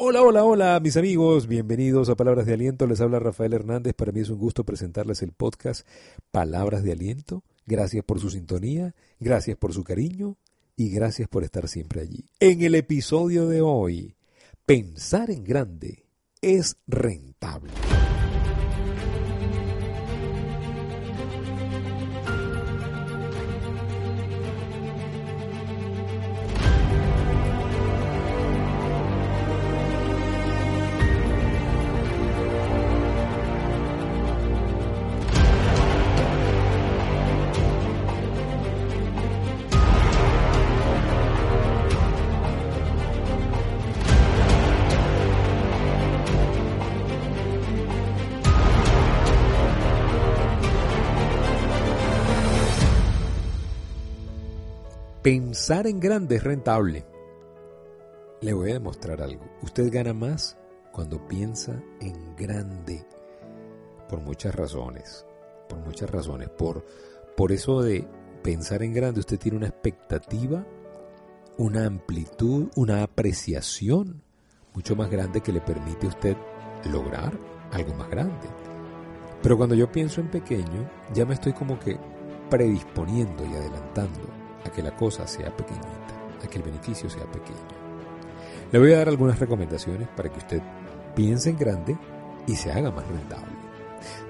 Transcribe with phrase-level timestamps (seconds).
[0.00, 2.86] Hola, hola, hola, mis amigos, bienvenidos a Palabras de Aliento.
[2.86, 3.94] Les habla Rafael Hernández.
[3.94, 5.84] Para mí es un gusto presentarles el podcast
[6.30, 7.42] Palabras de Aliento.
[7.66, 10.36] Gracias por su sintonía, gracias por su cariño
[10.76, 12.26] y gracias por estar siempre allí.
[12.38, 14.14] En el episodio de hoy,
[14.64, 16.04] pensar en grande
[16.42, 17.72] es rentable.
[55.28, 57.04] Pensar en grande es rentable.
[58.40, 59.44] Le voy a demostrar algo.
[59.60, 60.56] Usted gana más
[60.90, 63.06] cuando piensa en grande.
[64.08, 65.26] Por muchas razones.
[65.68, 66.48] Por muchas razones.
[66.48, 66.82] Por,
[67.36, 68.08] por eso de
[68.42, 70.66] pensar en grande, usted tiene una expectativa,
[71.58, 74.22] una amplitud, una apreciación
[74.72, 76.36] mucho más grande que le permite a usted
[76.90, 77.38] lograr
[77.72, 78.48] algo más grande.
[79.42, 81.98] Pero cuando yo pienso en pequeño, ya me estoy como que
[82.48, 85.88] predisponiendo y adelantando a que la cosa sea pequeñita,
[86.42, 87.58] a que el beneficio sea pequeño.
[88.70, 90.62] Le voy a dar algunas recomendaciones para que usted
[91.14, 91.96] piense en grande
[92.46, 93.56] y se haga más rentable.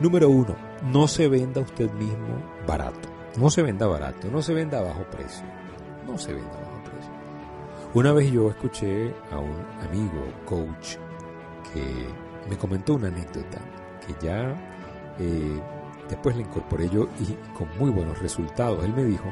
[0.00, 0.54] Número uno,
[0.92, 3.08] no se venda usted mismo barato.
[3.36, 5.44] No se venda barato, no se venda a bajo precio.
[6.06, 7.12] No se venda a bajo precio.
[7.94, 10.96] Una vez yo escuché a un amigo, coach,
[11.72, 12.08] que
[12.48, 13.58] me comentó una anécdota
[14.06, 14.54] que ya
[15.18, 15.60] eh,
[16.08, 18.84] después le incorporé yo y con muy buenos resultados.
[18.84, 19.24] Él me dijo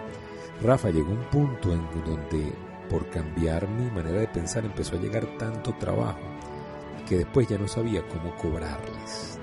[0.62, 2.52] Rafa, llegó un punto en donde
[2.88, 6.20] por cambiar mi manera de pensar empezó a llegar tanto trabajo
[7.08, 9.38] que después ya no sabía cómo cobrarles.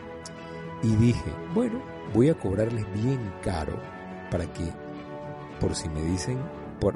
[0.83, 1.81] Y dije, bueno,
[2.13, 3.79] voy a cobrarles bien caro
[4.31, 4.63] para que,
[5.59, 6.39] por si me dicen,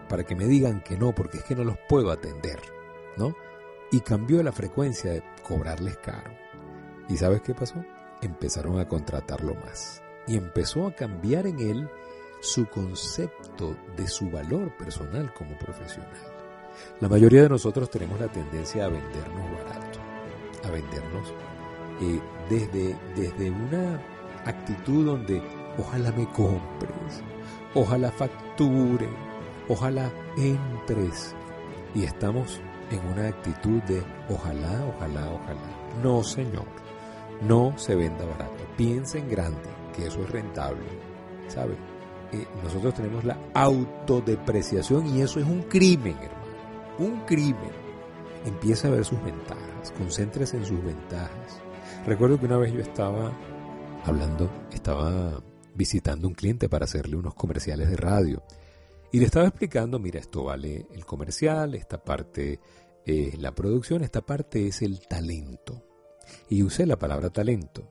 [0.09, 2.59] para que me digan que no, porque es que no los puedo atender,
[3.17, 3.35] ¿no?
[3.91, 6.31] Y cambió la frecuencia de cobrarles caro.
[7.07, 7.83] ¿Y sabes qué pasó?
[8.21, 10.01] Empezaron a contratarlo más.
[10.27, 11.89] Y empezó a cambiar en él
[12.45, 16.11] su concepto de su valor personal como profesional.
[16.99, 19.99] La mayoría de nosotros tenemos la tendencia a vendernos barato,
[20.63, 21.33] a vendernos
[22.01, 23.99] eh, desde, desde una
[24.45, 25.41] actitud donde
[25.77, 27.23] ojalá me compres,
[27.73, 29.09] ojalá facture,
[29.67, 31.35] ojalá entres.
[31.95, 36.01] Y estamos en una actitud de ojalá, ojalá, ojalá.
[36.03, 36.67] No, señor,
[37.41, 38.63] no se venda barato.
[38.77, 40.83] Piensa en grande, que eso es rentable.
[41.47, 41.75] ¿Sabe?
[42.63, 46.45] Nosotros tenemos la autodepreciación y eso es un crimen, hermano.
[46.99, 47.71] Un crimen.
[48.45, 51.61] Empieza a ver sus ventajas, concéntrese en sus ventajas.
[52.05, 53.31] Recuerdo que una vez yo estaba
[54.03, 55.41] hablando, estaba
[55.73, 58.43] visitando un cliente para hacerle unos comerciales de radio
[59.11, 62.59] y le estaba explicando, mira, esto vale el comercial, esta parte
[63.05, 65.83] es la producción, esta parte es el talento.
[66.49, 67.87] Y usé la palabra talento,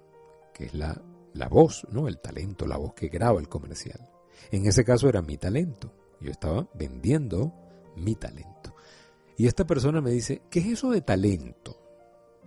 [0.53, 1.01] que es la,
[1.33, 2.09] la voz, ¿no?
[2.09, 4.14] El talento, la voz que graba el comercial.
[4.51, 5.93] En ese caso era mi talento.
[6.21, 7.53] Yo estaba vendiendo
[7.97, 8.75] mi talento.
[9.37, 11.77] Y esta persona me dice, ¿qué es eso de talento?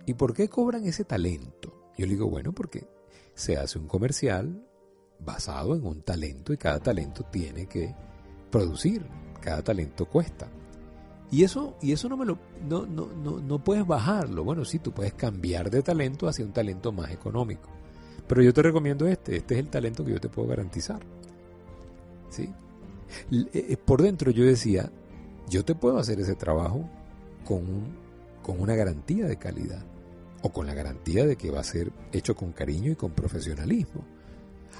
[0.06, 1.92] ¿Y por qué cobran ese talento?
[1.96, 2.86] Yo le digo, bueno, porque
[3.34, 4.64] se hace un comercial
[5.20, 7.94] basado en un talento y cada talento tiene que
[8.50, 9.04] producir,
[9.40, 10.48] cada talento cuesta.
[11.30, 14.44] Y eso, y eso no me lo, no, no, no, no puedes bajarlo.
[14.44, 17.68] Bueno, sí, tú puedes cambiar de talento hacia un talento más económico.
[18.26, 21.00] Pero yo te recomiendo este, este es el talento que yo te puedo garantizar.
[22.44, 24.90] Eh, eh, por dentro yo decía,
[25.48, 26.88] yo te puedo hacer ese trabajo
[27.44, 27.64] con,
[28.42, 29.82] con una garantía de calidad
[30.42, 34.04] o con la garantía de que va a ser hecho con cariño y con profesionalismo.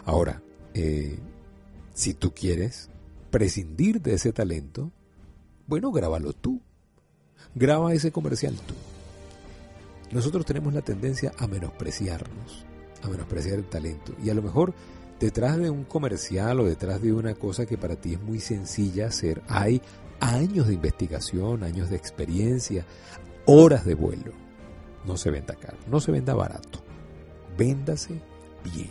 [0.05, 0.43] Ahora,
[0.75, 1.19] eh,
[1.95, 2.91] si tú quieres
[3.31, 4.93] prescindir de ese talento,
[5.67, 6.61] bueno, grábalo tú.
[7.55, 8.75] Graba ese comercial tú.
[10.13, 12.65] Nosotros tenemos la tendencia a menospreciarnos,
[13.03, 14.15] a menospreciar el talento.
[14.23, 14.75] Y a lo mejor
[15.21, 19.09] Detrás de un comercial o detrás de una cosa que para ti es muy sencilla
[19.09, 19.83] hacer, hay
[20.21, 22.85] años de investigación, años de experiencia,
[23.47, 24.33] horas de vuelo.
[25.05, 26.83] No se venda caro, no se venda barato.
[27.57, 28.21] Véndase
[28.65, 28.91] bien.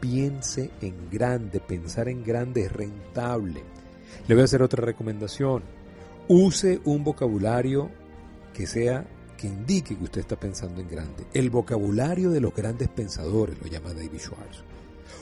[0.00, 3.62] Piense en grande, pensar en grande es rentable.
[4.28, 5.64] Le voy a hacer otra recomendación.
[6.28, 7.90] Use un vocabulario
[8.54, 9.06] que sea
[9.36, 11.26] que indique que usted está pensando en grande.
[11.32, 14.64] El vocabulario de los grandes pensadores, lo llama David Schwartz.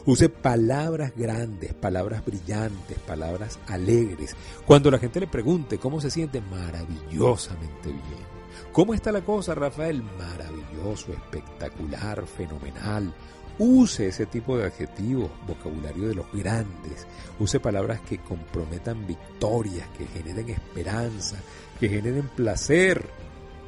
[0.04, 4.36] Use palabras grandes, palabras brillantes, palabras alegres.
[4.66, 8.36] Cuando la gente le pregunte cómo se siente, maravillosamente bien.
[8.72, 10.02] ¿Cómo está la cosa, Rafael?
[10.02, 13.12] Maravilloso, espectacular, fenomenal.
[13.58, 17.06] Use ese tipo de adjetivos, vocabulario de los grandes.
[17.38, 21.36] Use palabras que comprometan victorias, que generen esperanza,
[21.80, 23.02] que generen placer.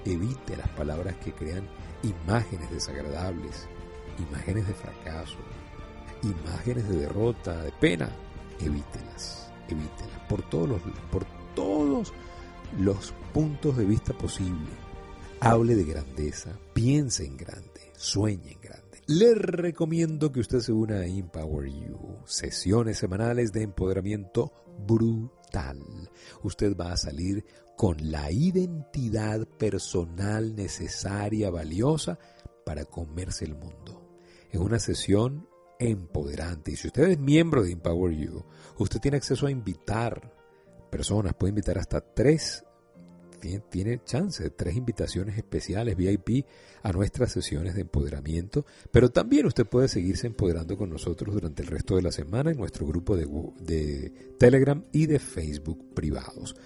[0.04, 1.66] Evite las palabras que crean
[2.02, 3.66] imágenes desagradables,
[4.18, 5.38] imágenes de fracaso,
[6.22, 8.10] imágenes de derrota, de pena.
[8.60, 11.24] Evítelas, evítelas por todos los, por
[11.54, 12.12] todos
[12.78, 14.74] los puntos de vista posibles.
[15.40, 18.88] Hable de grandeza, piense en grande, sueñe en grande.
[19.06, 24.52] Le recomiendo que usted se una a Empower You, sesiones semanales de empoderamiento
[24.86, 25.80] brutal.
[26.42, 27.44] Usted va a salir
[27.76, 32.18] con la identidad personal necesaria, valiosa
[32.66, 34.18] para comerse el mundo.
[34.50, 36.72] Es una sesión empoderante.
[36.72, 38.44] Y si usted es miembro de Empower You,
[38.78, 40.32] usted tiene acceso a invitar
[40.90, 42.64] personas, puede invitar hasta tres
[43.70, 46.44] tiene, chance de tres invitaciones especiales VIP
[46.82, 51.68] a nuestras sesiones de empoderamiento, pero también usted puede seguirse empoderando con nosotros durante el
[51.68, 53.26] resto de la semana en nuestro grupo de,
[53.60, 56.56] de Telegram y de Facebook privados.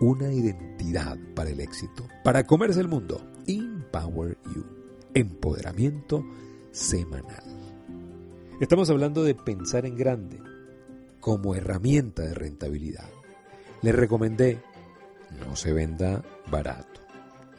[0.00, 2.08] una identidad para el éxito.
[2.24, 4.64] Para comerse el mundo, Empower You.
[5.12, 6.24] Empoderamiento
[6.70, 7.44] semanal.
[8.60, 10.40] Estamos hablando de pensar en grande
[11.20, 13.08] como herramienta de rentabilidad.
[13.82, 14.62] Le recomendé,
[15.46, 17.00] no se venda barato,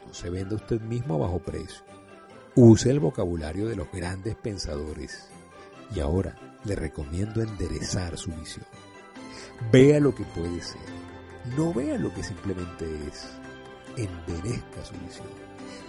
[0.06, 1.82] no se venda usted mismo a bajo precio.
[2.54, 5.28] Use el vocabulario de los grandes pensadores.
[5.94, 8.66] Y ahora le recomiendo enderezar su visión.
[9.70, 11.02] Vea lo que puede ser
[11.56, 13.28] no vea lo que simplemente es.
[13.96, 15.26] Enderezca su visión.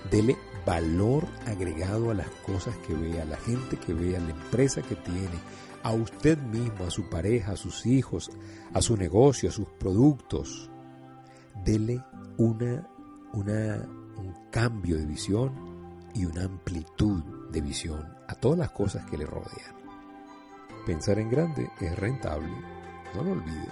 [0.09, 4.31] Dele valor agregado a las cosas que vea, a la gente que vea, a la
[4.31, 5.39] empresa que tiene,
[5.83, 8.31] a usted mismo, a su pareja, a sus hijos,
[8.73, 10.69] a su negocio, a sus productos.
[11.63, 12.03] Dele
[12.37, 12.87] una,
[13.33, 15.72] un cambio de visión
[16.13, 19.75] y una amplitud de visión a todas las cosas que le rodean.
[20.85, 22.51] Pensar en grande es rentable,
[23.15, 23.71] no lo olvide.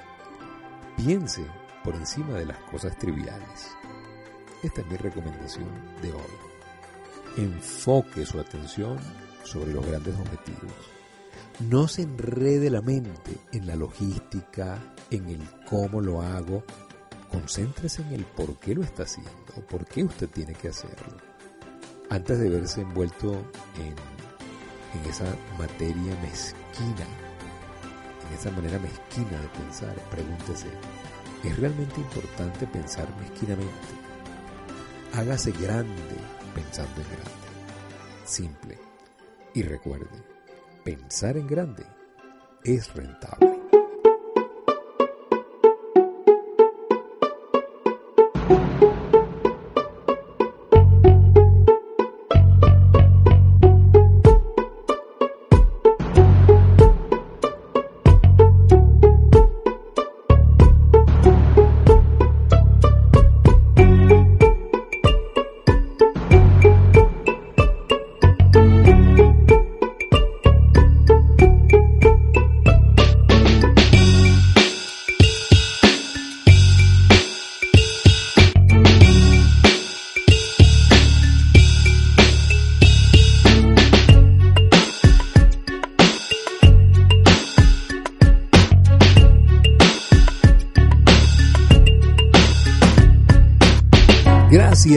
[0.98, 1.46] Piense
[1.84, 3.76] por encima de las cosas triviales.
[4.64, 5.68] Esta es mi recomendación
[6.02, 7.38] de hoy.
[7.38, 8.98] Enfoque su atención
[9.44, 10.74] sobre los grandes objetivos.
[11.70, 14.80] No se enrede la mente en la logística,
[15.10, 16.64] en el cómo lo hago.
[17.30, 19.32] Concéntrese en el por qué lo está haciendo
[19.70, 21.31] por qué usted tiene que hacerlo.
[22.12, 23.32] Antes de verse envuelto
[23.78, 23.96] en,
[25.10, 27.08] esa materia mezquina,
[28.28, 30.68] en esa manera mezquina de pensar, pregúntese,
[31.46, 33.72] es realmente importante pensar mezquinamente.
[35.14, 36.18] Hágase grande
[36.54, 37.32] pensando en grande.
[38.26, 38.78] Simple.
[39.54, 40.22] Y recuerde,
[40.84, 41.86] pensar en grande
[42.66, 43.61] es rentable.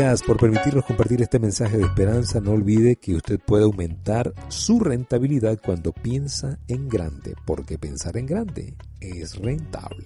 [0.04, 2.38] Gracias por permitirnos compartir este mensaje de esperanza.
[2.38, 8.26] No olvide que usted puede aumentar su rentabilidad cuando piensa en grande, porque pensar en
[8.26, 10.04] grande es rentable.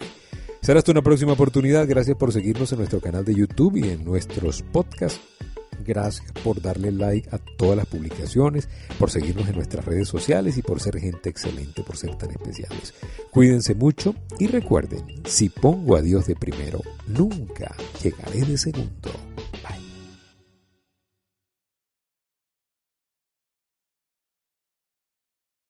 [0.62, 1.88] Será hasta una próxima oportunidad.
[1.88, 5.20] Gracias por seguirnos en nuestro canal de YouTube y en nuestros podcasts.
[5.84, 8.68] Gracias por darle like a todas las publicaciones,
[9.00, 12.94] por seguirnos en nuestras redes sociales y por ser gente excelente, por ser tan especiales.
[13.32, 19.10] Cuídense mucho y recuerden, si pongo a Dios de primero, nunca llegaré de segundo.